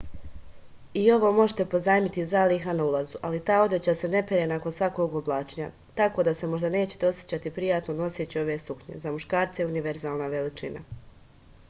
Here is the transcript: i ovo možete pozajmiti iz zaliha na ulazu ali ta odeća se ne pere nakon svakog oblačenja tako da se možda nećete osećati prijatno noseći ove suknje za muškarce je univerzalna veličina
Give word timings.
i 0.99 1.01
ovo 1.15 1.29
možete 1.39 1.65
pozajmiti 1.73 2.21
iz 2.21 2.29
zaliha 2.35 2.73
na 2.77 2.85
ulazu 2.85 3.19
ali 3.29 3.41
ta 3.49 3.57
odeća 3.65 3.93
se 4.01 4.07
ne 4.15 4.21
pere 4.31 4.47
nakon 4.53 4.73
svakog 4.77 5.17
oblačenja 5.21 5.67
tako 6.01 6.25
da 6.29 6.33
se 6.39 6.49
možda 6.55 6.71
nećete 6.79 7.07
osećati 7.11 7.51
prijatno 7.59 7.95
noseći 7.99 8.39
ove 8.45 8.55
suknje 8.65 8.99
za 9.05 9.13
muškarce 9.19 9.61
je 9.63 9.67
univerzalna 9.73 10.31
veličina 10.37 10.83